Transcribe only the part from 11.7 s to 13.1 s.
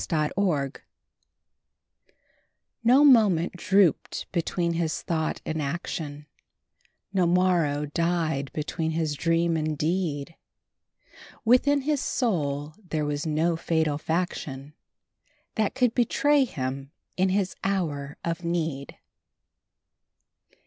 his soul there